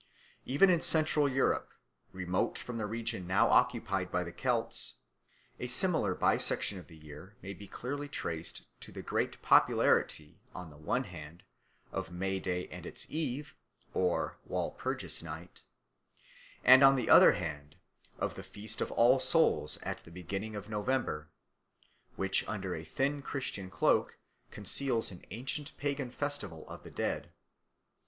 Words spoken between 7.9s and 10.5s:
traced in the great popularity,